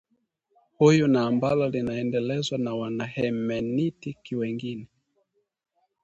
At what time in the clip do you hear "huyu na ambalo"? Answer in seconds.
0.77-1.69